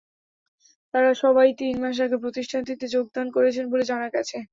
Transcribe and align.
তাঁরা 0.93 1.11
সবাই 1.23 1.49
তিন 1.59 1.75
মাস 1.83 1.97
আগে 2.05 2.17
প্রতিষ্ঠানটিতে 2.23 2.85
যোগদান 2.95 3.27
করেছেন 3.35 3.65
বলে 3.71 3.83
জানা 3.91 4.07
গেছে। 4.15 4.37